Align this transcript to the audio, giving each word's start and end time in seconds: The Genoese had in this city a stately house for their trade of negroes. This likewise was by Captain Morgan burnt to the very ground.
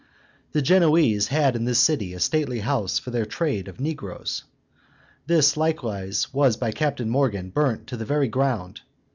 The 0.53 0.63
Genoese 0.63 1.27
had 1.27 1.55
in 1.55 1.65
this 1.65 1.77
city 1.77 2.15
a 2.15 2.19
stately 2.19 2.61
house 2.61 2.97
for 2.97 3.11
their 3.11 3.23
trade 3.27 3.67
of 3.67 3.79
negroes. 3.79 4.45
This 5.27 5.55
likewise 5.55 6.33
was 6.33 6.57
by 6.57 6.71
Captain 6.71 7.07
Morgan 7.07 7.51
burnt 7.51 7.85
to 7.85 7.97
the 7.97 8.05
very 8.05 8.27
ground. 8.27 8.81